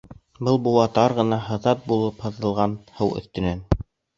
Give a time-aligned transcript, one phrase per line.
[0.45, 3.63] Был быуа тар ғына һыҙат булып һуҙылған һыу өҫтөнән.